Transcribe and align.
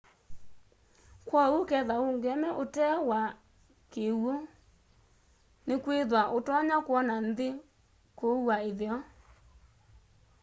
kwoou 1.27 1.53
ukethwa 1.61 1.95
uungeme 2.01 2.49
utee 2.63 2.95
wa 3.09 3.21
kiw'u 3.91 4.35
nikwithwa 5.65 6.21
utonya 6.37 6.77
kwona 6.85 7.15
nthi 7.27 7.49
kuua 8.17 8.55
itheo 8.69 8.99